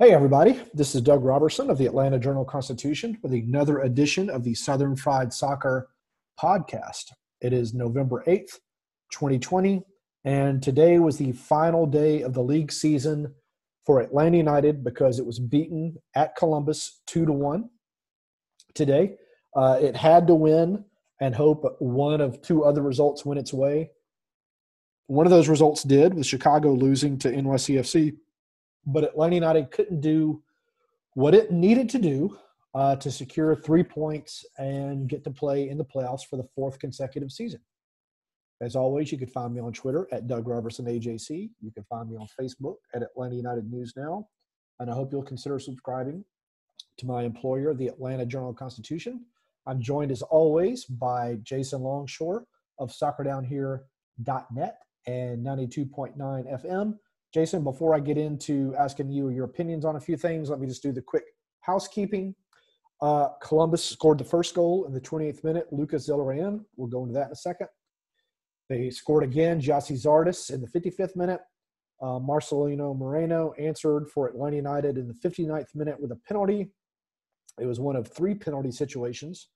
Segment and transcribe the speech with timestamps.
[0.00, 0.58] Hey, everybody.
[0.72, 4.96] This is Doug Robertson of the Atlanta Journal Constitution with another edition of the Southern
[4.96, 5.90] Fried Soccer
[6.42, 7.12] podcast.
[7.42, 8.60] It is November 8th,
[9.12, 9.82] 2020,
[10.24, 13.34] and today was the final day of the league season
[13.84, 17.68] for Atlanta United because it was beaten at Columbus 2 to 1
[18.72, 19.16] today.
[19.54, 20.82] Uh, it had to win
[21.20, 23.90] and hope one of two other results went its way.
[25.08, 28.16] One of those results did, with Chicago losing to NYCFC
[28.86, 30.42] but Atlanta United couldn't do
[31.14, 32.36] what it needed to do
[32.74, 36.78] uh, to secure three points and get to play in the playoffs for the fourth
[36.78, 37.60] consecutive season.
[38.60, 41.50] As always, you can find me on Twitter at Doug Robertson AJC.
[41.60, 44.28] You can find me on Facebook at Atlanta United News Now.
[44.78, 46.24] And I hope you'll consider subscribing
[46.98, 49.24] to my employer, the Atlanta Journal Constitution.
[49.66, 52.44] I'm joined as always by Jason Longshore
[52.78, 56.98] of soccerdownhere.net and 92.9 FM.
[57.32, 60.66] Jason, before I get into asking you your opinions on a few things, let me
[60.66, 61.24] just do the quick
[61.60, 62.34] housekeeping.
[63.00, 65.66] Uh, Columbus scored the first goal in the 28th minute.
[65.70, 66.64] Lucas Zelarayan.
[66.76, 67.68] We'll go into that in a second.
[68.68, 69.60] They scored again.
[69.60, 71.40] Gyasi Zardes in the 55th minute.
[72.02, 76.70] Uh, Marcelino Moreno answered for Atlanta United in the 59th minute with a penalty.
[77.58, 79.48] It was one of three penalty situations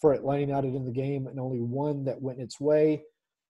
[0.00, 3.02] for Atlanta United in the game, and only one that went its way.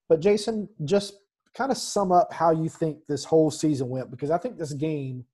[0.09, 1.15] But Jason, just
[1.55, 4.73] kind of sum up how you think this whole season went because I think this
[4.73, 5.25] game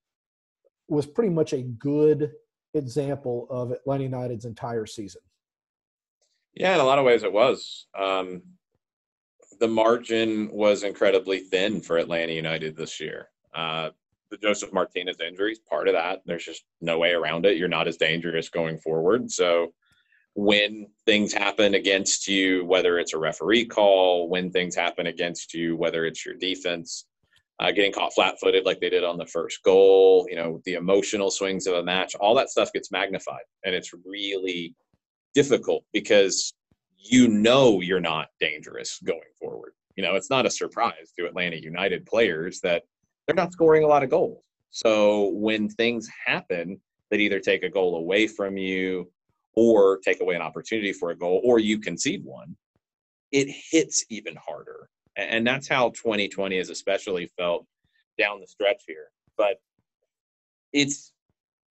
[0.88, 2.32] was pretty much a good
[2.74, 5.22] example of Atlanta United's entire season.
[6.54, 7.86] Yeah, in a lot of ways it was.
[7.98, 8.42] Um,
[9.60, 13.28] the margin was incredibly thin for Atlanta United this year.
[13.54, 13.90] Uh,
[14.30, 16.22] the Josef Martinez injury is part of that.
[16.26, 17.56] There's just no way around it.
[17.56, 19.30] You're not as dangerous going forward.
[19.30, 19.72] So
[20.34, 25.76] when things happen against you, whether it's a referee call, when things happen against you,
[25.76, 27.06] whether it's your defense,
[27.60, 30.74] uh, getting caught flat footed like they did on the first goal, you know, the
[30.74, 33.44] emotional swings of a match, all that stuff gets magnified.
[33.64, 34.74] And it's really
[35.34, 36.52] difficult because
[36.98, 39.72] you know you're not dangerous going forward.
[39.96, 42.82] You know, it's not a surprise to Atlanta United players that
[43.26, 44.42] they're not scoring a lot of goals.
[44.70, 46.80] So when things happen
[47.10, 49.08] that either take a goal away from you,
[49.56, 52.56] or take away an opportunity for a goal or you concede one,
[53.32, 54.88] it hits even harder.
[55.16, 57.66] And that's how 2020 has especially felt
[58.18, 59.08] down the stretch here.
[59.36, 59.60] But
[60.72, 61.12] it's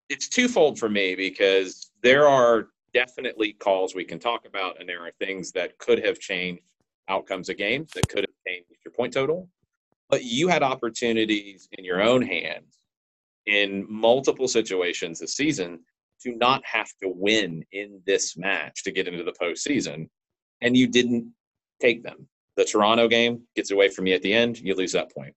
[0.09, 5.03] it's twofold for me because there are definitely calls we can talk about and there
[5.05, 6.63] are things that could have changed
[7.09, 9.49] outcomes of games that could have changed your point total.
[10.09, 12.79] But you had opportunities in your own hands
[13.47, 15.81] in multiple situations this season
[16.23, 20.09] to not have to win in this match to get into the postseason,
[20.63, 21.33] and you didn't
[21.81, 22.27] take them.
[22.57, 25.35] The Toronto game gets away from you at the end, you lose that point.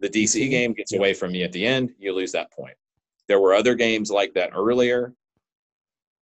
[0.00, 2.74] The DC game gets away from you at the end, you lose that point.
[3.28, 5.14] There were other games like that earlier.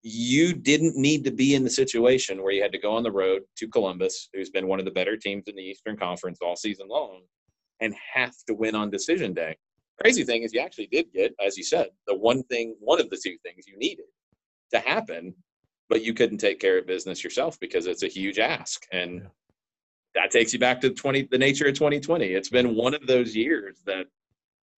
[0.03, 3.11] You didn't need to be in the situation where you had to go on the
[3.11, 6.57] road to Columbus, who's been one of the better teams in the Eastern Conference all
[6.57, 7.23] season long,
[7.81, 9.57] and have to win on decision day.
[10.01, 13.11] Crazy thing is, you actually did get, as you said, the one thing, one of
[13.11, 14.07] the two things you needed
[14.73, 15.35] to happen,
[15.89, 18.87] but you couldn't take care of business yourself because it's a huge ask.
[18.91, 19.29] And yeah.
[20.17, 22.27] that takes you back to 20, the nature of 2020.
[22.27, 24.07] It's been one of those years that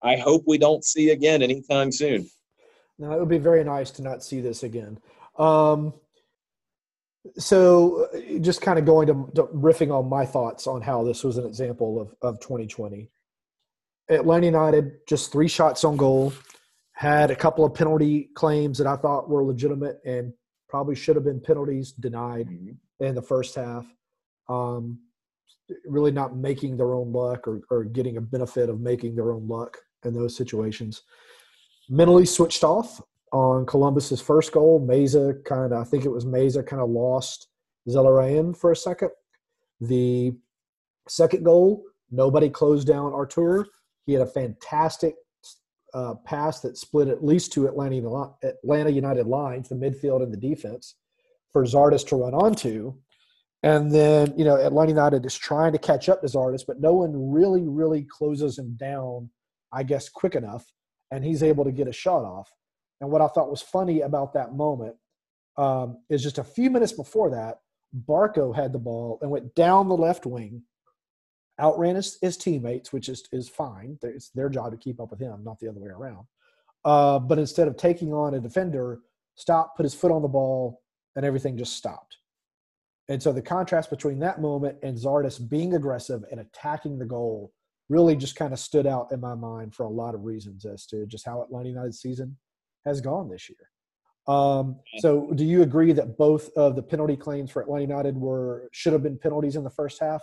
[0.03, 2.29] I hope we don't see again anytime soon.
[2.99, 4.99] No, it would be very nice to not see this again.
[5.39, 5.95] Um,
[7.37, 11.25] so, uh, just kind of going to, to, riffing on my thoughts on how this
[11.25, 13.11] was an example of, of 2020.
[14.09, 16.33] Atlanta United just three shots on goal,
[16.93, 20.33] had a couple of penalty claims that I thought were legitimate and
[20.69, 23.05] probably should have been penalties denied mm-hmm.
[23.05, 23.87] in the first half.
[24.49, 25.01] Um,
[25.85, 29.47] really not making their own luck or, or getting a benefit of making their own
[29.49, 31.03] luck in those situations.
[31.89, 33.01] Mentally switched off
[33.33, 34.81] on Columbus's first goal.
[34.81, 37.49] Meza kind of, I think it was Meza kind of lost
[37.89, 39.11] Zelarayan for a second.
[39.81, 40.33] The
[41.09, 43.67] second goal, nobody closed down Artur.
[44.07, 45.17] He had a fantastic
[45.93, 50.37] uh, pass that split at least two Atlanta, Atlanta United lines, the midfield and the
[50.37, 50.95] defense,
[51.53, 52.95] for Zardes to run onto.
[53.63, 56.93] And then, you know, Atlanta United is trying to catch up to Zardes, but no
[56.95, 59.31] one really, really closes him down,
[59.73, 60.65] I guess, quick enough.
[61.11, 62.51] And he's able to get a shot off.
[63.01, 64.97] And what I thought was funny about that moment
[65.57, 67.59] um, is just a few minutes before that,
[68.07, 70.63] Barco had the ball and went down the left wing,
[71.61, 73.99] outran his, his teammates, which is, is fine.
[74.03, 76.27] It's their job to keep up with him, not the other way around.
[76.85, 79.01] Uh, but instead of taking on a defender,
[79.35, 80.83] stopped, put his foot on the ball,
[81.17, 82.19] and everything just stopped.
[83.09, 87.53] And so the contrast between that moment and Zardes being aggressive and attacking the goal
[87.89, 90.87] really just kind of stood out in my mind for a lot of reasons as
[90.87, 92.37] to just how Atlanta United season
[92.85, 94.35] has gone this year.
[94.35, 98.69] Um, so, do you agree that both of the penalty claims for Atlanta United were
[98.73, 100.21] should have been penalties in the first half?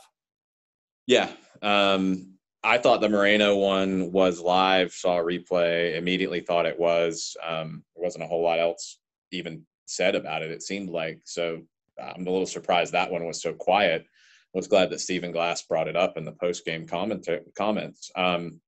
[1.08, 1.30] Yeah,
[1.62, 2.34] um,
[2.64, 4.94] I thought the Moreno one was live.
[4.94, 7.36] Saw a replay, immediately thought it was.
[7.46, 9.00] Um, there wasn't a whole lot else
[9.32, 10.52] even said about it.
[10.52, 11.62] It seemed like so.
[12.02, 14.02] I'm a little surprised that one was so quiet.
[14.02, 18.12] I was glad that Stephen Glass brought it up in the post game comment comments.
[18.16, 18.62] Um,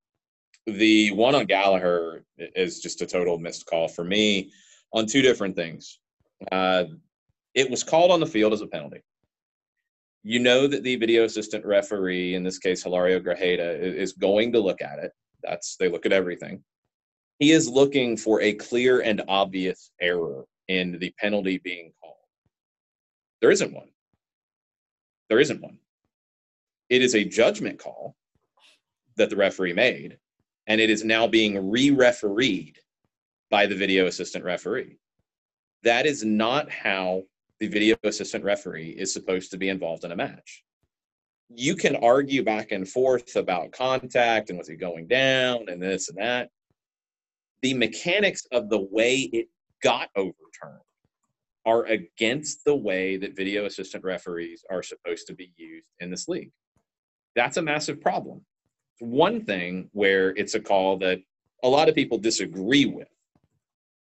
[0.66, 4.50] the one on Gallagher is just a total missed call for me
[4.92, 6.00] on two different things.
[6.50, 6.84] Uh,
[7.54, 9.00] it was called on the field as a penalty.
[10.22, 14.60] You know that the video assistant referee, in this case Hilario Grajeda, is going to
[14.60, 15.12] look at it.
[15.42, 16.62] That's they look at everything.
[17.38, 22.16] He is looking for a clear and obvious error in the penalty being called.
[23.40, 23.88] There isn't one.
[25.28, 25.78] There isn't one.
[26.88, 28.16] It is a judgment call
[29.16, 30.18] that the referee made
[30.66, 32.78] and it is now being re-refereed
[33.50, 34.98] by the video assistant referee.
[35.82, 37.22] That is not how
[37.60, 40.62] the video assistant referee is supposed to be involved in a match.
[41.48, 46.08] You can argue back and forth about contact and was he going down and this
[46.08, 46.50] and that.
[47.62, 49.48] The mechanics of the way it
[49.82, 50.82] got overturned
[51.64, 56.28] are against the way that video assistant referees are supposed to be used in this
[56.28, 56.52] league.
[57.34, 58.44] That's a massive problem
[58.94, 61.18] It's one thing where it's a call that
[61.62, 63.08] a lot of people disagree with,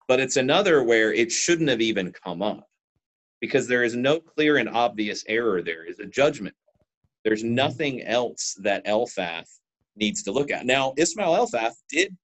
[0.08, 2.69] but it's another where it shouldn't have even come up
[3.40, 6.54] because there is no clear and obvious error there is a judgment.
[7.24, 9.48] There's nothing else that Elfath
[9.96, 10.66] needs to look at.
[10.66, 12.16] Now, Ismail Elfath did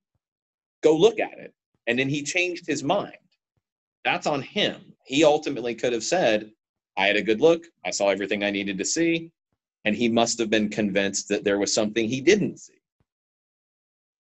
[0.83, 1.53] go look at it
[1.87, 3.17] and then he changed his mind.
[4.05, 4.93] That's on him.
[5.05, 6.51] He ultimately could have said,
[6.97, 7.65] I had a good look.
[7.85, 9.31] I saw everything I needed to see
[9.85, 12.75] and he must have been convinced that there was something he didn't see.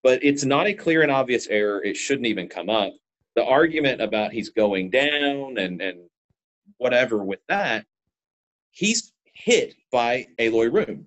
[0.03, 1.83] But it's not a clear and obvious error.
[1.83, 2.93] It shouldn't even come up.
[3.35, 6.09] The argument about he's going down and, and
[6.79, 7.87] whatever with that,
[8.71, 11.07] he's hit by Eloy Room.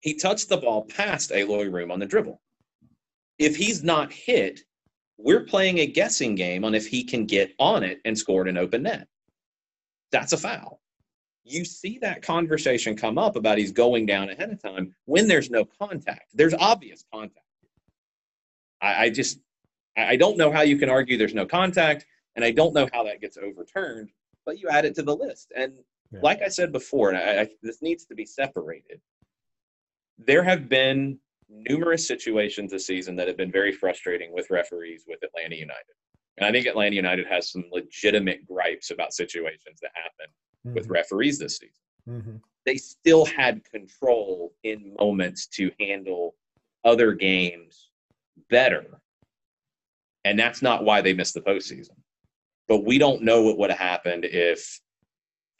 [0.00, 2.40] He touched the ball past Eloy Room on the dribble.
[3.38, 4.60] If he's not hit,
[5.16, 8.56] we're playing a guessing game on if he can get on it and score an
[8.56, 9.08] open net.
[10.10, 10.80] That's a foul
[11.50, 15.50] you see that conversation come up about he's going down ahead of time when there's
[15.50, 16.30] no contact.
[16.34, 17.46] There's obvious contact.
[18.80, 19.40] I, I just
[19.96, 23.02] I don't know how you can argue there's no contact, and I don't know how
[23.04, 24.10] that gets overturned.
[24.46, 25.74] But you add it to the list, and
[26.10, 26.20] yeah.
[26.22, 29.00] like I said before, and I, I, this needs to be separated.
[30.18, 31.18] There have been
[31.48, 35.94] numerous situations this season that have been very frustrating with referees with Atlanta United.
[36.36, 40.32] And I think Atlanta United has some legitimate gripes about situations that happen
[40.66, 40.74] mm-hmm.
[40.74, 41.74] with referees this season.
[42.08, 42.36] Mm-hmm.
[42.64, 46.34] They still had control in moments to handle
[46.84, 47.88] other games
[48.50, 49.00] better.
[50.24, 51.96] And that's not why they missed the postseason.
[52.68, 54.80] But we don't know what would have happened if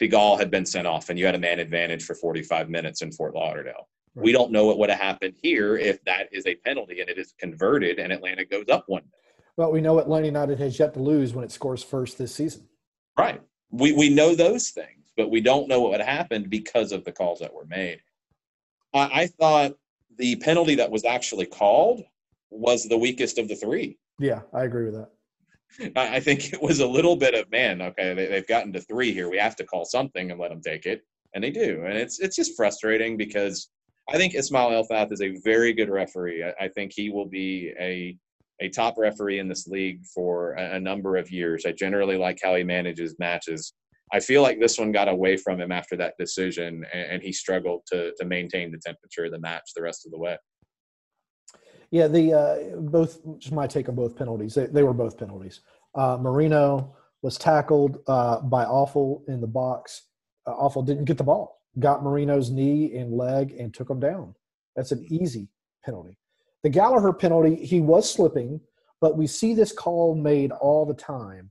[0.01, 3.11] Figal had been sent off and you had a man advantage for 45 minutes in
[3.11, 3.89] Fort Lauderdale.
[4.15, 4.25] Right.
[4.25, 7.19] We don't know what would have happened here if that is a penalty and it
[7.19, 9.03] is converted and Atlanta goes up one.
[9.57, 12.69] Well, we know Atlanta United has yet to lose when it scores first this season.
[13.19, 16.93] Right we, we know those things, but we don't know what would have happened because
[16.93, 18.01] of the calls that were made.
[18.95, 19.73] I, I thought
[20.17, 22.03] the penalty that was actually called
[22.51, 23.99] was the weakest of the three.
[24.19, 25.11] Yeah, I agree with that.
[25.97, 27.83] I, think it was a little bit of man.
[27.83, 29.31] Okay, they, they've gotten to three here.
[29.31, 31.03] We have to call something and let them take it,
[31.35, 31.85] and they do.
[31.87, 33.69] And it's it's just frustrating because
[34.11, 36.45] I think Ismail Elfath is a very good referee.
[36.45, 38.17] I, I think he will be a
[38.61, 41.65] a top referee in this league for a, a, number of years.
[41.65, 43.73] I generally like how he manages matches.
[44.13, 47.33] I feel like this one got away from him after that decision, and, and he
[47.33, 50.37] struggled to to maintain the temperature of the match the rest of the way.
[51.91, 54.55] Yeah, the uh, both just my take on both penalties.
[54.55, 55.61] They, they were both penalties.
[55.95, 60.03] Uh, Moreno was tackled uh, by Afful in the box.
[60.47, 64.35] Uh, Afful didn't get the ball, got Moreno's knee and leg and took him down.
[64.77, 65.49] That's an easy
[65.85, 66.19] penalty.
[66.63, 68.61] The Gallagher penalty, he was slipping,
[69.01, 71.51] but we see this call made all the time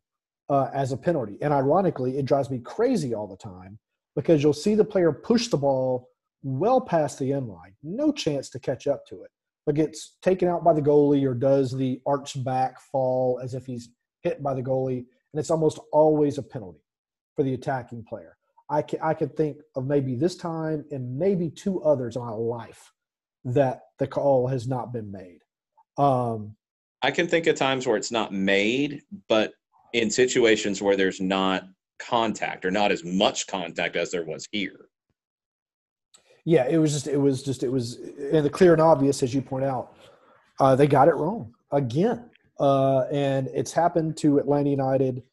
[0.49, 1.37] uh, as a penalty.
[1.41, 3.79] And ironically, it drives me crazy all the time
[4.15, 6.09] because you'll see the player push the ball
[6.43, 9.31] well past the end line, no chance to catch up to it,
[9.67, 13.65] but gets taken out by the goalie or does the arch back fall as if
[13.65, 13.89] he's
[14.23, 14.99] hit by the goalie.
[14.99, 16.79] And it's almost always a penalty
[17.35, 18.37] for the attacking player.
[18.69, 22.31] I can, I could think of maybe this time and maybe two others in my
[22.31, 22.93] life
[23.43, 25.39] that the call has not been made.
[25.97, 26.55] Um,
[27.01, 29.51] I can think of times where it's not made, but
[29.91, 31.63] in situations where there's not
[31.99, 34.86] contact or not as much contact as there was here.
[36.47, 37.95] Yeah, it was just it was just it was
[38.31, 39.93] and the clear and obvious as you point out.
[40.61, 45.23] Uh, they got it wrong again, uh, and it's happened to Atlanta United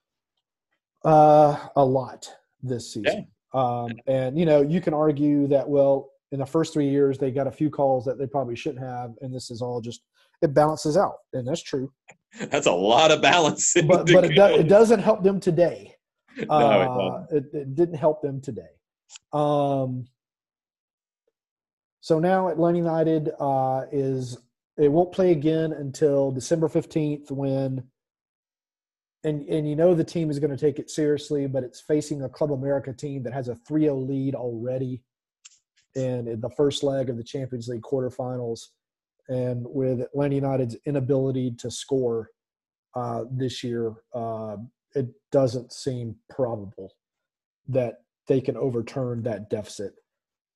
[1.04, 2.28] uh, a lot
[2.64, 3.28] this season.
[3.52, 7.30] Um, and you know you can argue that well in the first three years they
[7.30, 10.02] got a few calls that they probably shouldn't have, and this is all just
[10.42, 11.92] it balances out, and that's true.
[12.50, 13.72] That's a lot of balance.
[13.86, 15.94] But but it, do, it doesn't help them today.
[16.36, 17.36] no, it Uh, doesn't.
[17.36, 18.72] it, it didn't help them today.
[19.32, 20.08] Um,
[22.04, 24.36] so now Atlanta United uh, is
[24.76, 27.82] it won't play again until December fifteenth when.
[29.26, 32.20] And, and you know the team is going to take it seriously, but it's facing
[32.20, 35.00] a Club America team that has a 3-0 lead already,
[35.96, 38.66] and in the first leg of the Champions League quarterfinals,
[39.30, 42.28] and with Atlanta United's inability to score
[42.94, 44.58] uh, this year, uh,
[44.94, 46.92] it doesn't seem probable
[47.66, 49.94] that they can overturn that deficit.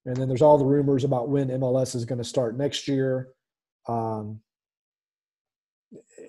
[0.06, 3.28] And then there's all the rumors about when MLS is going to start next year.
[3.88, 4.40] Um,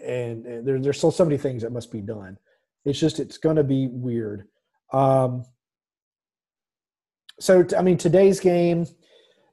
[0.06, 2.38] and, and there, there's still so many things that must be done.
[2.86, 4.48] It's just, it's going to be weird.
[4.92, 5.46] Um,
[7.40, 8.86] so, I mean, today's game,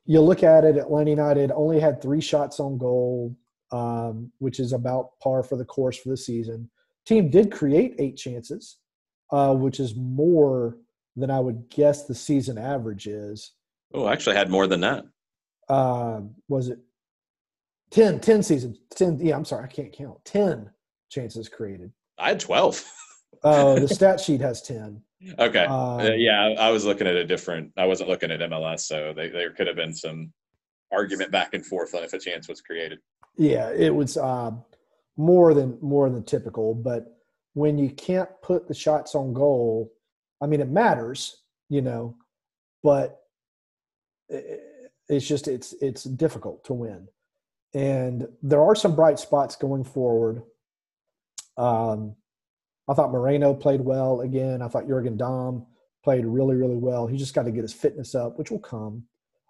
[0.07, 3.37] you look at it, Atlanta United only had three shots on goal,
[3.73, 6.71] um, which is about par for the course for the season.
[7.05, 8.79] Team did create eight chances,
[9.31, 10.79] uh, which is more
[11.17, 13.53] than I would guess the season average is.
[13.95, 15.05] Oh, I actually had more than that.
[15.69, 16.79] Uh, was it
[17.91, 18.79] 10, 10 seasons?
[18.95, 20.25] 10, yeah, I'm sorry, I can't count.
[20.25, 20.71] 10
[21.11, 21.93] chances created.
[22.19, 22.85] I had 12.
[23.43, 25.01] Uh, the stat sheet has 10.
[25.39, 25.65] okay.
[25.65, 27.73] Um, Uh, yeah, I, was looking at a different.
[27.77, 30.33] I wasn't looking at MLS, so they, there could have been some
[30.93, 32.99] argument back and forth on if a chance was created.
[33.37, 34.53] Yeah, it was uh,
[35.17, 36.75] more than more than typical.
[36.75, 37.19] But
[37.55, 39.93] when you can't put the shots on goal,
[40.43, 42.17] I mean, it matters, you know,
[42.83, 43.21] but
[44.29, 47.09] it's just it's it's difficult to win.
[47.75, 50.43] And there are some bright spots going forward.
[51.57, 52.15] Um,
[52.89, 54.63] I thought Moreno played well again.
[54.63, 55.67] I thought Jurgen Damm
[56.05, 57.07] played really really well.
[57.07, 59.05] He just got to get his fitness up, which will come.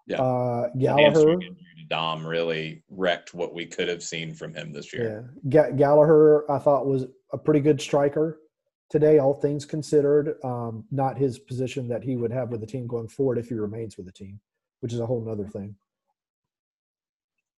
[0.07, 0.21] Yeah.
[0.21, 1.03] Uh, Gallagher.
[1.03, 5.33] hamstring injury to Damm really wrecked what we could have seen from him this year.
[5.43, 8.39] Yeah, Ga- Gallagher, I thought was a pretty good striker
[8.89, 10.35] today, all things considered.
[10.45, 13.55] Um, not his position that he would have with the team going forward if he
[13.55, 14.39] remains with the team,
[14.79, 15.75] which is a whole nother thing.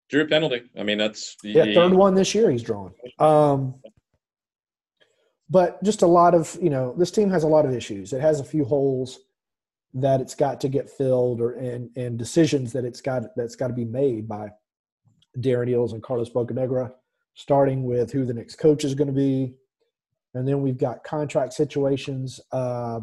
[0.09, 0.63] Drew penalty.
[0.77, 2.93] I mean, that's Yeah, third one this year he's drawn.
[3.19, 3.75] Um,
[5.49, 8.13] but just a lot of you know, this team has a lot of issues.
[8.13, 9.19] It has a few holes
[9.93, 13.67] that it's got to get filled, or and and decisions that it's got that's got
[13.67, 14.49] to be made by
[15.37, 16.91] Darren Eales and Carlos Bocanegra,
[17.35, 19.53] starting with who the next coach is going to be,
[20.33, 22.39] and then we've got contract situations.
[22.51, 23.01] Uh,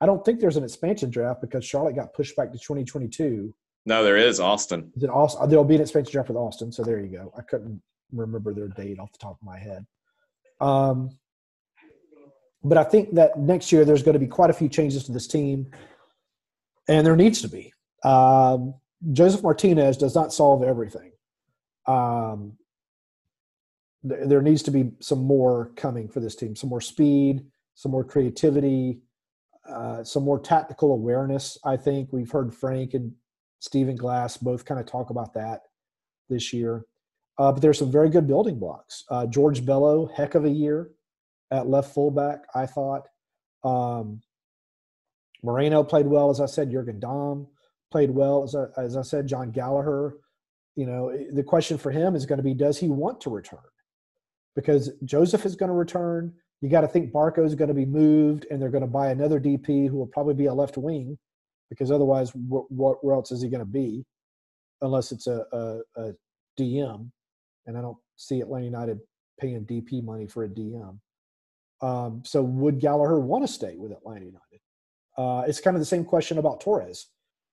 [0.00, 3.54] I don't think there's an expansion draft because Charlotte got pushed back to 2022.
[3.86, 4.92] No, there is Austin.
[4.96, 5.48] Is it Austin?
[5.48, 6.72] There'll be an expansion draft with Austin.
[6.72, 7.32] So there you go.
[7.36, 7.80] I couldn't
[8.12, 9.86] remember their date off the top of my head.
[10.60, 11.10] Um,
[12.64, 15.12] but I think that next year there's going to be quite a few changes to
[15.12, 15.70] this team,
[16.88, 17.72] and there needs to be.
[18.02, 18.74] Um,
[19.12, 21.12] Josef Martinez does not solve everything.
[21.86, 22.54] Um,
[24.08, 27.92] th- there needs to be some more coming for this team, some more speed, some
[27.92, 29.00] more creativity,
[29.68, 31.58] uh, some more tactical awareness.
[31.64, 33.12] I think we've heard Frank and
[33.60, 35.62] Stephen Glass both kind of talk about that
[36.28, 36.84] this year.
[37.38, 39.04] Uh, but there's some very good building blocks.
[39.10, 40.90] Uh, George Bello, heck of a year
[41.50, 43.02] at left fullback, I thought.
[43.62, 44.22] Um,
[45.42, 46.70] Moreno played well, as I said.
[46.70, 47.46] Jurgen Damm
[47.90, 49.26] played well, as I, as I said.
[49.26, 50.16] Jon Gallagher.
[50.74, 53.60] You know, the question for him is going to be, does he want to return?
[54.54, 56.34] Because Josef is going to return.
[56.62, 59.10] You got to think Barco is going to be moved, and they're going to buy
[59.10, 61.18] another DP who will probably be a left wing,
[61.68, 64.04] because otherwise, wh- wh- where else is he going to be?
[64.80, 66.12] Unless it's a, a, a
[66.58, 67.10] DM,
[67.66, 68.98] and I don't see Atlanta United
[69.38, 70.98] paying DP money for a DM.
[71.82, 74.60] Um, so would Gallagher want to stay with Atlanta United?
[75.16, 77.08] Uh, it's kind of the same question about Torres.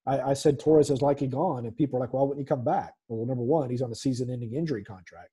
[0.05, 2.63] I, I, said Torres is likely gone, and people are like, "Well, wouldn't he come
[2.63, 5.29] back?" Well, number one, he's on a season-ending injury contract.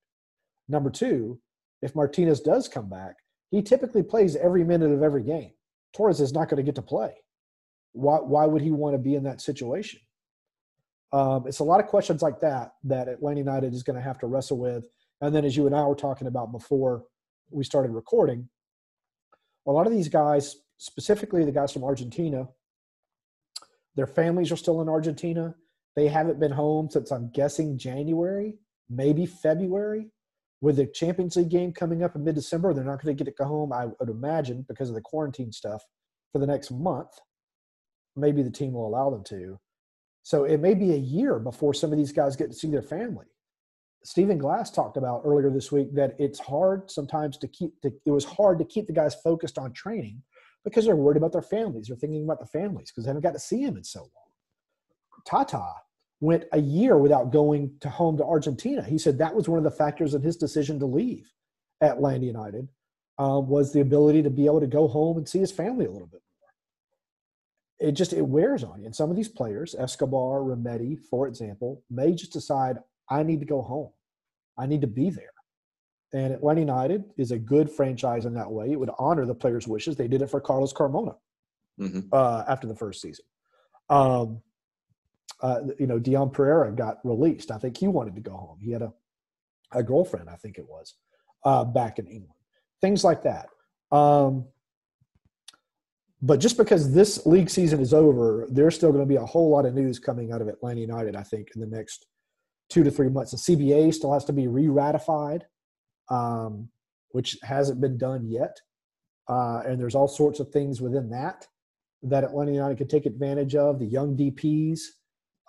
[0.68, 1.40] Number two,
[1.82, 3.16] if Martinez does come back,
[3.50, 5.52] he typically plays every minute of every game.
[5.92, 7.12] Torres is not going to get to play.
[7.92, 10.00] Why, why would he want to be in that situation?
[11.12, 14.19] Um, it's a lot of questions like that that Atlanta United is going to have
[14.21, 14.87] to wrestle with.
[15.21, 17.04] And then, as you and I were talking about before
[17.50, 18.49] we started recording,
[19.66, 22.49] a lot of these guys, specifically the guys from Argentina,
[23.97, 25.54] their families are still in Argentina.
[25.97, 30.12] They haven't been home since I'm guessing January, maybe February.
[30.61, 33.31] With the Champions League game coming up in mid December, they're not going to get
[33.31, 35.83] to go home, I would imagine, because of the quarantine stuff
[36.33, 37.11] for the next month.
[38.17, 39.59] Maybe the team will allow them to.
[40.23, 42.83] So it may be a year before some of these guys get to see their
[42.83, 43.26] family.
[44.05, 48.11] Stephen Glass talked about earlier this week that it's hard sometimes to keep the, it
[48.11, 50.23] was hard to keep the guys focused on training
[50.64, 51.87] because they're worried about their families.
[51.88, 54.11] They're thinking about the families because they haven't got to see him in so long.
[55.26, 55.64] Tata
[56.20, 58.82] went a year without going to home to Argentina.
[58.82, 61.32] He said that was one of the factors in his decision to leave
[61.80, 62.68] At Atlanta United
[63.18, 65.90] um, was the ability to be able to go home and see his family a
[65.90, 66.22] little bit
[67.80, 67.88] more.
[67.88, 68.86] It just it wears on you.
[68.86, 73.46] And some of these players, Escobar, Remedi, for example, may just decide I need to
[73.46, 73.90] go home.
[74.58, 75.32] I need to be there.
[76.12, 78.72] And Atlanta United is a good franchise in that way.
[78.72, 79.96] It would honor the players' wishes.
[79.96, 81.16] They did it for Carlos Carmona
[81.80, 82.00] mm-hmm.
[82.12, 83.24] uh, after the first season.
[83.88, 84.42] Um,
[85.42, 87.50] uh, you know, Dion Pereira got released.
[87.50, 88.59] I think he wanted to go home.
[88.61, 88.92] He had a,
[89.73, 90.94] a girlfriend, I think it was,
[91.44, 92.35] uh, back in England.
[92.80, 93.49] Things like that.
[93.90, 94.47] Um,
[96.23, 99.50] but just because this league season is over, there's still going to be a whole
[99.50, 102.06] lot of news coming out of Atlanta United, I think, in the next
[102.68, 103.30] two to three months.
[103.30, 105.47] The CBA still has to be re ratified,
[106.11, 106.68] um,
[107.12, 108.61] which hasn't been done yet.
[109.29, 111.46] Uh, and there's all sorts of things within that
[112.03, 113.79] that Atlanta United could take advantage of.
[113.79, 114.81] The young DPs,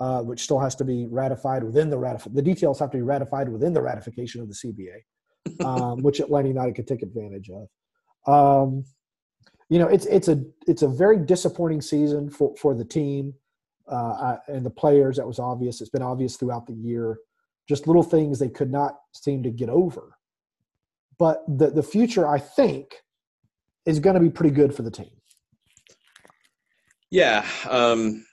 [0.02, 3.04] uh, which still has to be ratified within the ratif- the details have to be
[3.04, 7.68] ratified within the ratification of the CBA, um, which Atlanta United could take advantage of.
[8.66, 8.84] Um,
[9.70, 13.36] you know, it's it's a it's a very disappointing season for for the team
[13.88, 15.18] uh, and the players.
[15.18, 15.82] That was obvious.
[15.82, 17.20] It's been obvious throughout the year.
[17.70, 20.18] Just little things they could not seem to get over.
[21.20, 22.96] But the the future, I think,
[23.86, 25.12] is going to be pretty good for the team.
[27.12, 27.46] Yeah.
[27.70, 28.26] Um,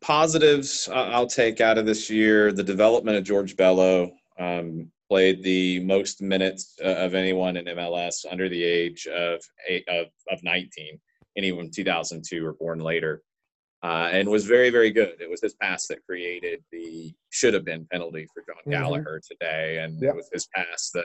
[0.00, 4.12] positives I'll take out of this year the development of George Bello.
[4.38, 9.84] Um, played the most minutes uh, of anyone in MLS under the age of eight,
[9.88, 10.98] of, of 19,
[11.36, 13.22] anyone 2002 or born later
[13.82, 15.14] uh, and was very, very good.
[15.20, 18.70] It was his pass that created the should have been penalty for Jon mm-hmm.
[18.70, 19.34] Gallagher mm-hmm.
[19.34, 20.14] today, and yep.
[20.14, 21.04] it was his pass that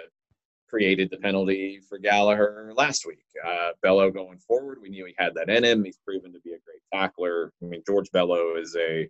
[0.72, 3.26] created the penalty for Gallagher last week.
[3.46, 5.84] Uh, Bello going forward, we knew he had that in him.
[5.84, 7.52] He's proven to be a great tackler.
[7.62, 9.10] I mean, George Bello is a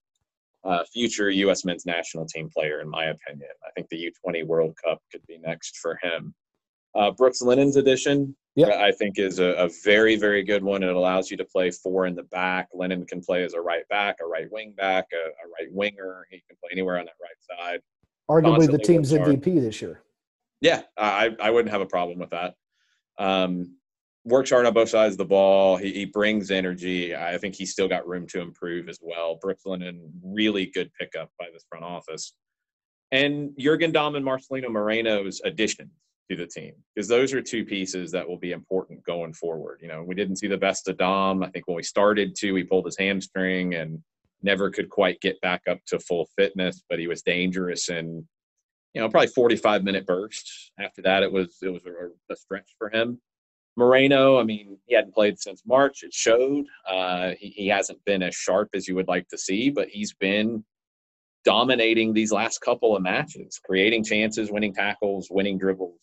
[0.63, 1.63] uh, future U.S.
[1.63, 3.49] men's national team player, in my opinion.
[3.65, 6.33] I think the U20 World Cup could be next for him.
[6.95, 8.69] Uh, Brooks Lennon's addition, yep.
[8.69, 10.83] I think, is a, a, very, very good one.
[10.83, 12.67] It allows you to play four in the back.
[12.73, 16.27] Lennon can play as a right back, a right wing back, a, a right winger.
[16.29, 17.81] He can play anywhere on that right side.
[18.29, 20.01] Arguably the team's MVP this year.
[20.61, 22.53] Yeah, I, I wouldn't have a problem with that.
[23.17, 23.75] Um,
[24.23, 25.77] works hard on both sides of the ball.
[25.77, 27.15] He, he, brings energy.
[27.15, 29.39] I think he's still got room to improve as well.
[29.41, 32.33] Brooks Lennon really good pickup by this front office.
[33.11, 35.91] And Jurgen Damm and Marcelino Moreno's additions
[36.29, 39.79] to the team because those are two pieces that will be important going forward.
[39.81, 41.43] You know, we didn't see the best of Damm.
[41.43, 44.01] I think when we started to, he pulled his hamstring and
[44.41, 48.27] never could quite get back up to full fitness, but he was dangerous in,
[48.93, 50.71] you know, probably 45 minute bursts.
[50.79, 53.19] After that, it was, it was a, a stretch for him.
[53.77, 56.03] Moreno, I mean, he hadn't played since March.
[56.03, 56.65] It showed.
[56.89, 60.13] Uh, he, he hasn't been as sharp as you would like to see, but he's
[60.13, 60.63] been
[61.45, 66.01] dominating these last couple of matches, creating chances, winning tackles, winning dribbles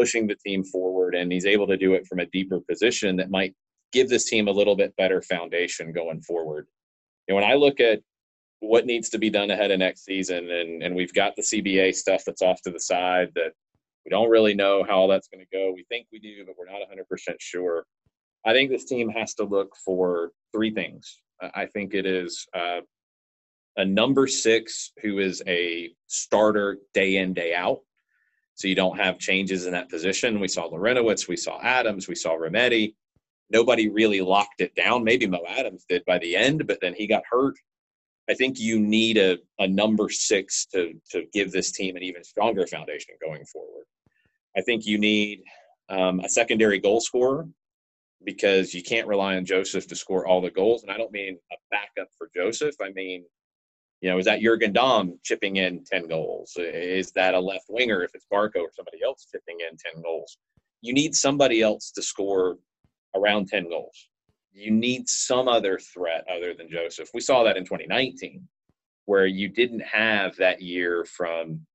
[0.00, 3.30] pushing the team forward, and he's able to do it from a deeper position that
[3.30, 3.54] might
[3.92, 6.66] give this team a little bit better foundation going forward.
[7.28, 8.00] And when I look at
[8.60, 11.94] what needs to be done ahead of next season, and, and we've got the CBA
[11.94, 13.52] stuff that's off to the side that
[14.04, 15.72] we don't really know how all that's going to go.
[15.74, 17.84] We think we do, but we're not 100% sure.
[18.46, 21.20] I think this team has to look for three things.
[21.54, 22.80] I think it is uh,
[23.76, 27.80] a number six who is a starter day in, day out
[28.60, 30.38] so you don't have changes in that position.
[30.38, 32.94] We saw Larentowicz, we saw Adams, we saw Remedi.
[33.48, 35.02] Nobody really locked it down.
[35.02, 37.54] Maybe Mo Adams did by the end, but then he got hurt.
[38.30, 42.22] I think you need a, a number six to to give this team an even
[42.22, 43.84] stronger foundation going forward.
[44.56, 45.42] I think you need
[45.88, 47.48] um, a secondary goal scorer
[48.24, 50.82] because you can't rely on Josef to score all the goals.
[50.82, 52.74] And I don't mean a backup for Josef.
[52.80, 53.24] I mean,
[54.00, 56.52] you know, is that Jurgen Damm chipping in 10 goals?
[56.56, 60.38] Is that a left winger if it's Barco or somebody else chipping in 10 goals?
[60.82, 62.56] You need somebody else to score
[63.14, 64.09] around 10 goals.
[64.52, 67.08] You need some other threat other than Josef.
[67.14, 68.46] We saw that in 2019,
[69.06, 71.66] where you didn't have that year from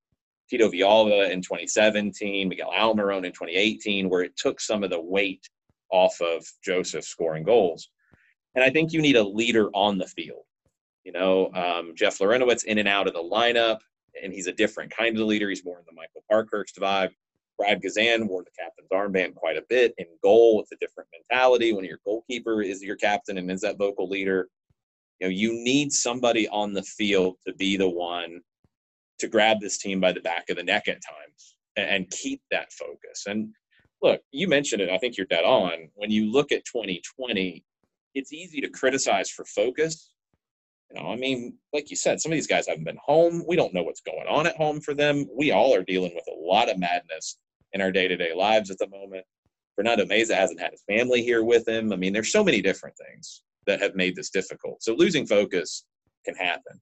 [0.49, 5.49] Tito Villalba in 2017, Miguel Almiron in 2018, where it took some of the weight
[5.91, 7.89] off of Josef scoring goals.
[8.55, 10.43] And I think you need a leader on the field.
[11.03, 13.79] You know, um, Jeff Larentowicz in and out of the lineup,
[14.21, 15.49] and he's a different kind of leader.
[15.49, 17.11] He's more in the Michael Parkhurst vibe.
[17.57, 20.61] Brad Guzan wore the captain's armband quite a bit in goal.
[20.61, 24.49] It's a different mentality when your goalkeeper is your captain and is that vocal leader.
[25.19, 28.41] You know, you need somebody on the field to be the one
[29.19, 32.71] to grab this team by the back of the neck at times and keep that
[32.73, 33.23] focus.
[33.27, 33.53] And
[34.01, 34.89] look, you mentioned it.
[34.89, 35.89] I think you're dead on.
[35.95, 37.63] When you look at 2020,
[38.13, 40.11] it's easy to criticize for focus.
[40.91, 43.43] You know, I mean, like you said, some of these guys haven't been home.
[43.47, 45.25] We don't know what's going on at home for them.
[45.33, 47.37] We all are dealing with a lot of madness
[47.75, 49.25] in our day to day lives at the moment.
[49.75, 51.91] Fernando Meza hasn't had his family here with him.
[51.91, 54.81] I mean, there's so many different things that have made this difficult.
[54.81, 55.83] So losing focus
[56.23, 56.79] can happen.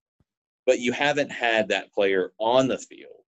[0.67, 3.23] But you haven't had that player on the field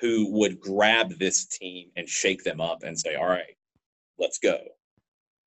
[0.00, 3.56] who would grab this team and shake them up and say, all right,
[4.18, 4.58] let's go.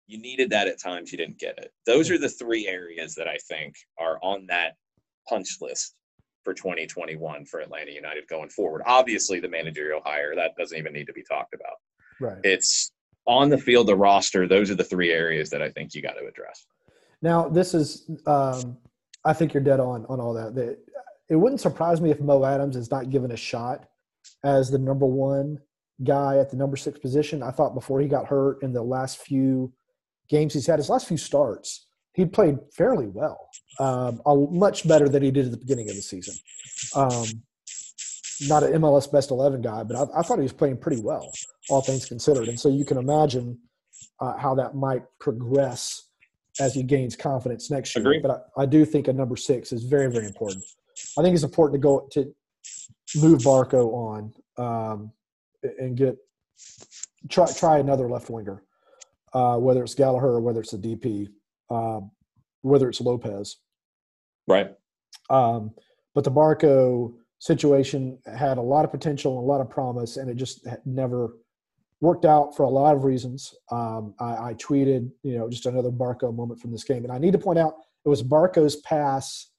[0.07, 1.71] You needed that at times, you didn't get it.
[1.85, 4.75] Those are the three areas that I think are on that
[5.27, 5.95] punch list
[6.43, 8.81] for 2021 for Atlanta United going forward.
[8.85, 11.75] Obviously, the managerial hire, that doesn't even need to be talked about.
[12.19, 12.39] Right.
[12.43, 12.91] It's
[13.27, 16.13] on the field, the roster, those are the three areas that I think you got
[16.13, 16.65] to address.
[17.21, 18.77] Now, this is, um,
[19.23, 20.55] I think you're dead on on all that.
[20.55, 20.77] that.
[21.29, 23.85] It wouldn't surprise me if Mo Adams is not given a shot
[24.43, 25.59] as the number one
[26.03, 27.43] guy at the number six position.
[27.43, 29.71] I thought before he got hurt in the last few
[30.29, 33.49] games he's had, his last few starts, he played fairly well,
[33.81, 36.35] um, much better than he did at the beginning of the season.
[36.95, 37.25] Um,
[38.47, 41.31] not an MLS best 11 guy, but I, I, thought he was playing pretty well,
[41.69, 42.47] all things considered.
[42.47, 43.57] And so you can imagine
[44.19, 46.09] uh, how that might progress
[46.59, 48.03] as he gains confidence next year.
[48.03, 48.21] Agreed.
[48.21, 50.63] But I, I, do think a number six is very, very important.
[51.17, 52.33] I think it's important to go to
[53.19, 55.11] move Barco on um,
[55.79, 56.17] and get
[57.29, 58.63] try try another left winger,
[59.33, 61.29] uh, whether it's Gallagher or whether it's a DP,
[61.69, 62.11] um,
[62.61, 63.57] whether it's Lopez.
[64.47, 64.71] Right.
[65.29, 65.71] Um,
[66.13, 70.29] but the Barco situation had a lot of potential and a lot of promise, and
[70.29, 71.37] it just never
[72.01, 73.53] worked out for a lot of reasons.
[73.71, 77.17] Um, I, I, tweeted, you know, just another Barco moment from this game, and I
[77.17, 79.51] need to point out it was Barco's pass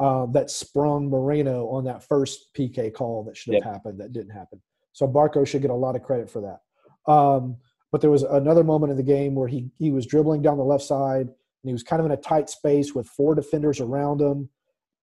[0.00, 3.72] uh, that sprung Moreno on that first PK call that should have yep.
[3.72, 4.60] happened that didn't happen.
[4.92, 7.12] So Barco should get a lot of credit for that.
[7.12, 7.56] Um,
[7.92, 10.64] but there was another moment in the game where he he was dribbling down the
[10.64, 11.28] left side
[11.62, 14.48] and he was kind of in a tight space with four defenders around him,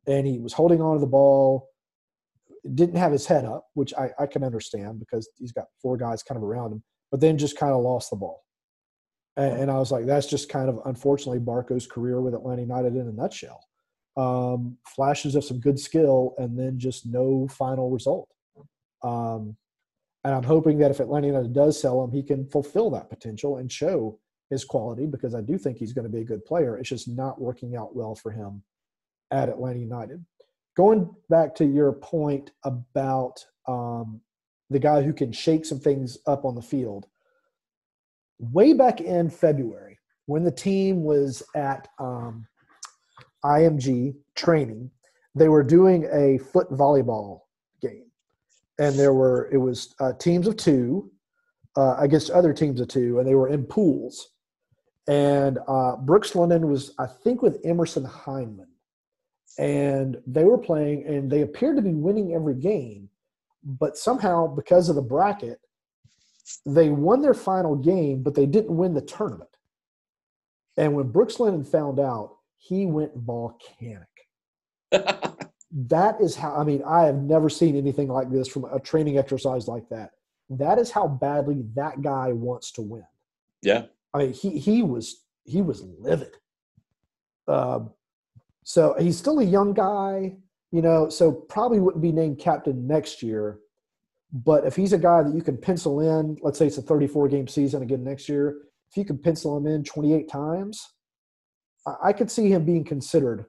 [0.07, 1.69] and he was holding on to the ball.
[2.73, 6.23] Didn't have his head up, which I, I can understand because he's got four guys
[6.23, 8.43] kind of around him, but then just kind of lost the ball.
[9.37, 12.95] And, and I was like, that's just kind of unfortunately Barco's career with Atlanta United
[12.95, 13.63] in a nutshell.
[14.17, 18.27] Um, flashes of some good skill and then just no final result.
[19.03, 19.55] Um,
[20.23, 23.57] and I'm hoping that if Atlanta United does sell him, he can fulfill that potential
[23.57, 26.77] and show his quality because I do think he's going to be a good player.
[26.77, 28.63] It's just not working out well for him
[29.31, 30.23] at Atlanta United.
[30.75, 34.21] Going back to your point about um,
[34.69, 37.07] the guy who can shake some things up on the field,
[38.39, 42.45] way back in February, when the team was at um,
[43.43, 44.91] IMG training,
[45.35, 47.41] they were doing a foot volleyball
[47.81, 48.05] game.
[48.79, 51.11] And there were, it was uh, teams of two
[51.75, 54.31] uh, against other teams of two, and they were in pools
[55.07, 58.67] and uh, Brooks Lennon was, I think, with Emerson Hyndman,
[59.57, 63.09] and they were playing, and they appeared to be winning every game,
[63.63, 65.59] but somehow because of the bracket,
[66.65, 69.49] they won their final game, but they didn't win the tournament.
[70.77, 74.07] And when Brooks Lennon found out, he went volcanic.
[74.91, 79.17] that is how I mean, I have never seen anything like this from a training
[79.17, 80.11] exercise like that.
[80.49, 83.05] That is how badly that guy wants to win.
[83.61, 83.85] Yeah.
[84.17, 86.35] I mean, he he was he was livid.
[87.47, 87.91] Um,
[88.63, 90.35] so he's still a young guy,
[90.71, 91.09] you know.
[91.09, 93.59] So probably wouldn't be named captain next year.
[94.33, 97.29] But if he's a guy that you can pencil in, let's say it's a 34
[97.29, 98.57] game season again next year,
[98.89, 100.85] if you can pencil him in 28 times,
[101.85, 103.45] I, I could see him being considered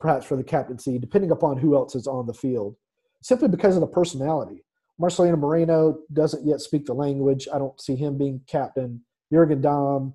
[0.00, 2.76] perhaps for the captaincy, depending upon who else is on the field,
[3.22, 4.64] simply because of the personality.
[5.00, 7.46] Marcelino Moreno doesn't yet speak the language.
[7.52, 9.02] I don't see him being captain.
[9.32, 10.14] Jurgen Damm,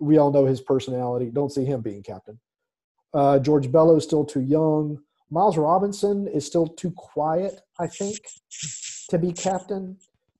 [0.00, 1.30] we all know his personality.
[1.32, 2.38] Don't see him being captain.
[3.14, 4.98] Uh, George Bello is still too young.
[5.30, 8.18] Miles Robinson is still too quiet, I think,
[9.10, 9.96] to be captain.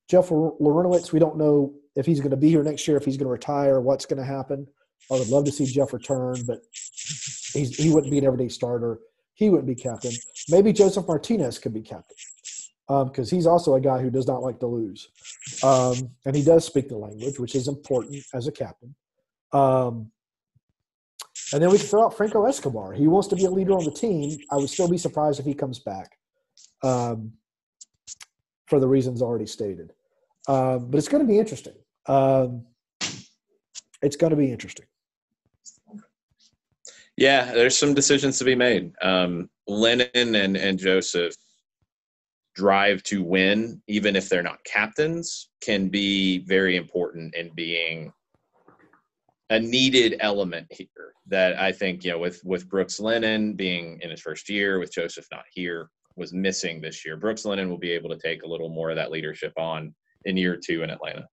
[0.09, 3.17] Jeff Larentowicz, we don't know if he's going to be here next year, if he's
[3.17, 4.67] going to retire, what's going to happen.
[5.11, 6.61] I would love to see Jeff return, but
[7.55, 8.99] he wouldn't be an everyday starter.
[9.35, 10.13] He wouldn't be captain.
[10.49, 12.17] Maybe Josef Martinez could be captain
[12.89, 15.09] because um, he's also a guy who does not like to lose.
[15.63, 18.95] Um, and he does speak the language, which is important as a captain.
[19.53, 20.11] Um,
[21.53, 22.93] and then we throw out Franco Escobar.
[22.93, 24.39] He wants to be a leader on the team.
[24.51, 26.13] I would still be surprised if he comes back
[26.83, 27.33] um,
[28.67, 29.93] for the reasons already stated.
[30.47, 31.75] Um, but it's going to be interesting.
[32.07, 32.65] Um,
[34.03, 34.87] it's going to be interesting.
[37.17, 38.93] Yeah, there's some decisions to be made.
[39.03, 41.35] Um, Lennon and, and Josef
[42.59, 48.13] drive to win, even if they're not captains, can be very important in being
[49.51, 54.11] a needed element here that I think, you know, with with Brooks Lennon being in
[54.11, 57.17] his first year, with Josef not here, was missing this year.
[57.17, 59.95] Brooks Lennon will be able to take a little more of that leadership on
[60.25, 61.29] in year two in Atlanta.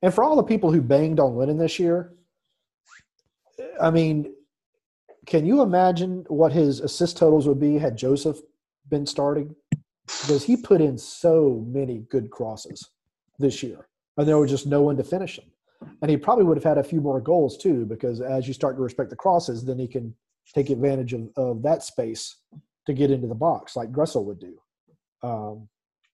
[0.00, 2.14] And for all the people who banged on Lennon this year,
[3.78, 4.32] I mean,
[5.26, 8.38] can you imagine what his assist totals would be had Josef
[8.88, 9.54] been starting?
[10.06, 12.90] Because he put in so many good crosses
[13.38, 15.50] this year, and there was just no one to finish them.
[16.00, 18.76] And he probably would have had a few more goals too, because as you start
[18.76, 20.14] to respect the crosses, then he can
[20.54, 22.36] take advantage of, of that space
[22.86, 24.58] to get into the box, like Gressel would do
[25.22, 25.68] um,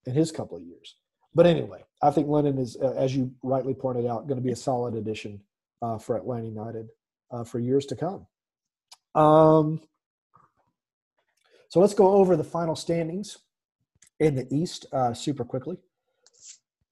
[0.07, 0.97] in his couple of years.
[1.35, 4.53] But anyway, I think Lennon is, uh, as you rightly pointed out, going to be
[4.53, 5.41] a solid addition
[5.81, 6.89] uh, for Atlanta United
[7.31, 8.27] uh, for years to come.
[9.15, 9.81] Um,
[11.69, 13.39] so let's go over the final standings
[14.23, 15.77] in the East uh, super quickly.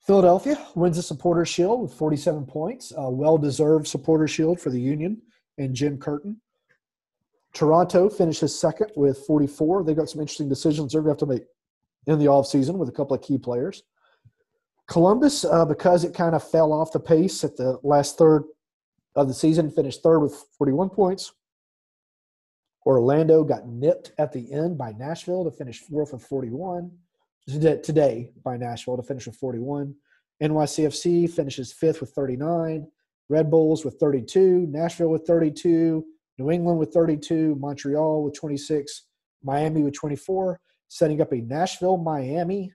[0.06, 5.22] Philadelphia wins the Supporter Shield with 47 points, a well-deserved Supporter Shield for the Union
[5.56, 6.40] and Jim Curtin.
[7.52, 9.84] Toronto finishes second with 44.
[9.84, 11.44] They've got some interesting decisions they're going to have to make
[12.06, 13.84] in the offseason with a couple of key players.
[14.88, 18.42] Columbus, uh, because it kind of fell off the pace at the last third
[19.14, 21.32] of the season, finished third with 41 points.
[22.86, 26.90] Orlando got nipped at the end by Nashville to finish fourth with 41.
[27.48, 29.94] Today by Nashville to finish with 41.
[30.42, 32.86] NYCFC finishes fifth with 39.
[33.28, 34.66] Red Bulls with 32.
[34.70, 36.04] Nashville with 32.
[36.38, 37.56] New England with 32.
[37.56, 39.06] Montreal with 26.
[39.42, 40.60] Miami with 24.
[40.88, 42.72] Setting up a Nashville Miami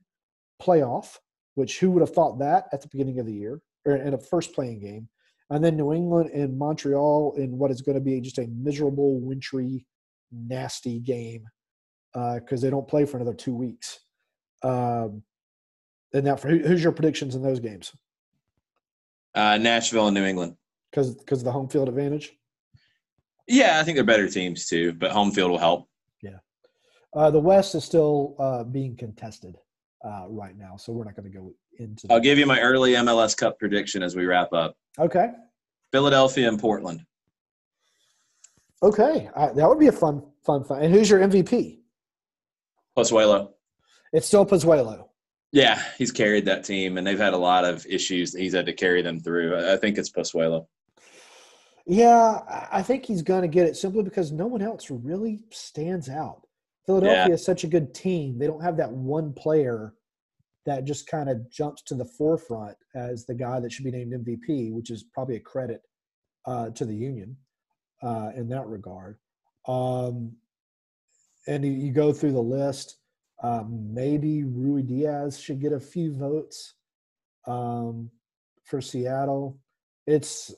[0.62, 1.18] playoff
[1.56, 4.18] which who would have thought that at the beginning of the year or in a
[4.18, 5.10] first playing game?
[5.50, 9.20] And then New England and Montreal in what is going to be just a miserable,
[9.20, 9.86] wintry,
[10.32, 11.46] nasty game
[12.14, 14.00] because uh, they don't play for another two weeks.
[14.66, 15.22] Um,
[16.14, 17.92] and now, for who's your predictions in those games?
[19.36, 20.56] Uh, Nashville and New England.
[20.90, 22.34] Because because of the home field advantage.
[23.48, 25.88] Yeah, I think they're better teams too, but home field will help.
[26.24, 26.38] Yeah,
[27.14, 29.56] uh, the West is still uh, being contested
[30.04, 32.08] uh, right now, so we're not going to go into.
[32.10, 34.76] I'll give you my early MLS Cup prediction as we wrap up.
[34.98, 35.30] Okay.
[35.92, 37.06] Philadelphia and Portland.
[38.82, 40.82] Okay, uh, that would be a fun, fun, fun.
[40.82, 41.80] And who's your MVP?
[42.98, 43.55] Pozuelo.
[44.16, 45.10] It's still Pozuelo.
[45.52, 48.66] Yeah, he's carried that team, and they've had a lot of issues that he's had
[48.66, 49.58] to carry them through.
[49.58, 50.68] I think it's Pozuelo.
[51.86, 52.40] Yeah,
[52.72, 56.42] I think he's going to get it simply because no one else really stands out.
[56.86, 57.34] Philadelphia yeah.
[57.34, 58.40] is such a good team.
[58.40, 59.94] They don't have that one player
[60.66, 64.14] that just kind of jumps to the forefront as the guy that should be named
[64.14, 65.82] MVP, which is probably a credit
[66.46, 67.36] uh, to the Union
[68.02, 69.18] uh, in that regard.
[69.68, 70.38] Um,
[71.48, 72.98] and you, you, go through the list.
[73.44, 76.74] Um, maybe Ruidíaz should get a few votes
[77.48, 78.10] um,
[78.64, 79.60] for Seattle.
[80.08, 80.54] It's,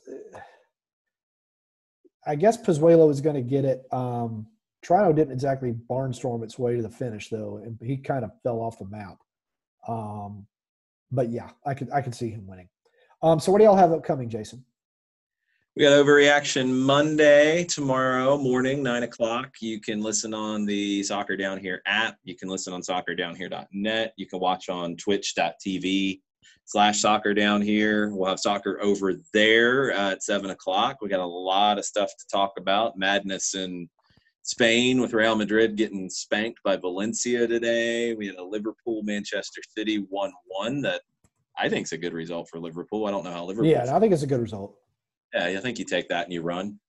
[2.25, 3.85] I guess Pozuelo is going to get it.
[3.91, 4.47] Um,
[4.81, 8.59] Toronto didn't exactly barnstorm its way to the finish though, and he kind of fell
[8.59, 9.17] off the map.
[9.87, 10.45] Um,
[11.11, 12.69] but yeah, I could I could see him winning.
[13.21, 14.63] Um, so what do y'all have upcoming, Jason?
[15.77, 19.57] We got Overreaction Monday tomorrow morning, nine o'clock.
[19.61, 22.17] You can listen on the Soccer Down Here app.
[22.23, 24.13] You can listen on soccerdownhere.net.
[24.17, 26.21] You can watch on twitch.tv
[26.65, 28.09] slash soccer down here.
[28.09, 30.97] We'll have soccer over there uh, at seven o'clock.
[30.99, 32.97] We got a lot of stuff to talk about.
[32.97, 33.87] Madness in
[34.41, 38.15] Spain with Real Madrid getting spanked by Valencia today.
[38.15, 41.01] We had a Liverpool Manchester City 1 1 that
[41.55, 43.05] I think is a good result for Liverpool.
[43.05, 43.69] I don't know how Liverpool.
[43.69, 44.75] Yeah, I think it's a good result.
[45.37, 46.79] Yeah, I think you take that and you run.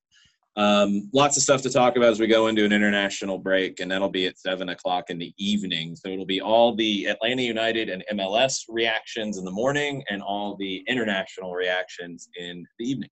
[0.57, 3.91] Um, lots of stuff to talk about as we go into an international break, and
[3.91, 5.95] that'll be at seven o'clock in the evening.
[5.95, 10.57] So it'll be all the Atlanta United and MLS reactions in the morning, and all
[10.57, 13.11] the international reactions in the evening.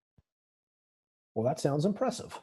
[1.35, 2.41] Well, that sounds impressive.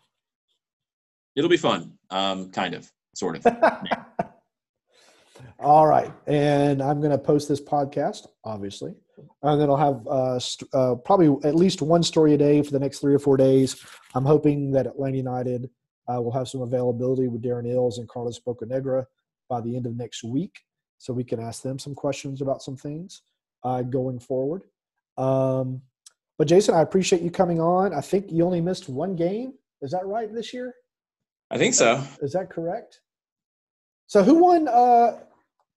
[1.35, 3.45] It'll be fun, um, kind of, sort of.
[5.59, 8.93] All right, and I'm going to post this podcast, obviously,
[9.41, 12.71] and then I'll have uh, st- uh, probably at least one story a day for
[12.71, 13.75] the next three or four days.
[14.15, 15.69] I'm hoping that Atlanta United
[16.11, 19.05] uh, will have some availability with Darren Eales and Carlos Bocanegra
[19.49, 20.59] by the end of next week,
[20.97, 23.21] so we can ask them some questions about some things
[23.63, 24.63] uh, going forward.
[25.17, 25.81] Um,
[26.37, 27.93] but Jason, I appreciate you coming on.
[27.93, 29.53] I think you only missed one game.
[29.81, 30.73] Is that right this year?
[31.51, 32.03] I think so.
[32.21, 33.01] Is that correct?
[34.07, 34.67] So who won?
[34.67, 35.19] Uh,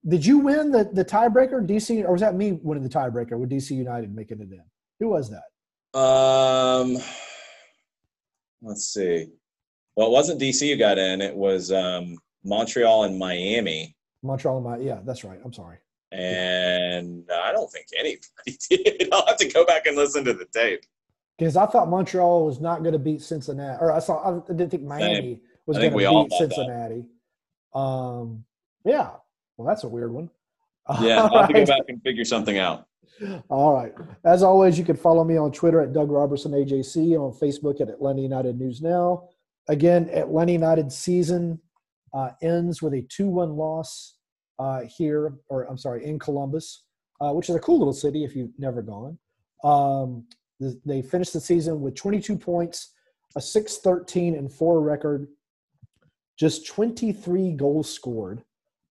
[0.07, 3.51] did you win the the tiebreaker, DC, or was that me winning the tiebreaker with
[3.51, 4.63] DC United making it in?
[5.01, 5.99] Who was that?
[5.99, 6.99] Um,
[8.63, 9.29] let's see.
[9.97, 11.21] Well, it wasn't DC who got in.
[11.21, 14.57] It was um, Montreal and Miami, Montreal.
[14.57, 15.39] and My, yeah, that's right.
[15.45, 15.79] I'm sorry.
[16.13, 18.23] and I don't think anybody
[18.71, 19.09] did.
[19.13, 20.85] I'll have to go back and listen to the tape.
[21.39, 24.71] Because I thought Montreal was not going to beat Cincinnati, or I saw I didn't
[24.71, 26.33] think Miami was going to beat.
[26.39, 27.05] Cincinnati.
[27.75, 28.45] Um,
[28.85, 29.11] yeah.
[29.57, 30.31] Well, that's a weird one.
[31.01, 32.87] Yeah, I'll have to go back and figure something out.
[33.49, 33.93] All right.
[34.25, 37.89] As always, you can follow me on Twitter at Doug Roberson AJC, on Facebook at
[37.89, 39.29] Atlanta United News Now.
[39.69, 41.59] Again, Atlanta United season
[42.15, 44.19] uh, ends with a 2 1 loss
[44.61, 46.85] uh, here, or I'm sorry, in Columbus,
[47.21, 49.19] uh, which is a cool little city if you've never gone.
[49.65, 50.25] Um,
[50.61, 52.93] th- they finished the season with 22 points,
[53.35, 55.27] a 6 13 and 4 record,
[56.39, 58.43] just 23 goals scored.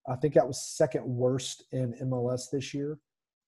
[0.08, 2.98] I think that was second worst in MLS this year.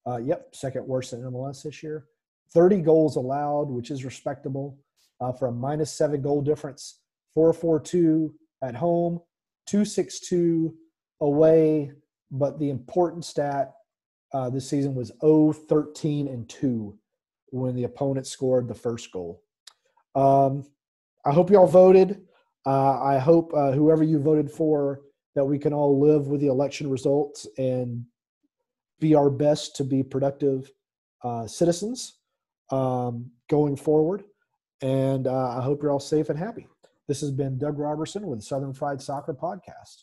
[0.06, 2.06] Uh, yep, second worst in MLS this year.
[2.52, 4.78] 30 goals allowed, which is respectable
[5.20, 7.00] uh, for a minus seven goal difference.
[7.34, 9.20] 442 at home,
[9.66, 10.74] 262
[11.20, 11.92] away.
[12.30, 13.72] But the important stat
[14.32, 16.98] uh, this season was 0 13 and 2
[17.50, 19.42] when the opponent scored the first goal.
[20.14, 20.64] Um,
[21.24, 22.22] I hope y'all voted.
[22.66, 25.00] Uh, I hope uh, whoever you voted for
[25.38, 28.04] that we can all live with the election results and
[28.98, 30.68] be our best to be productive
[31.22, 32.14] uh, citizens
[32.70, 34.24] um, going forward.
[34.82, 36.66] And uh, I hope you're all safe and happy.
[37.06, 40.02] This has been Doug Roberson with Southern Fried Soccer Podcast.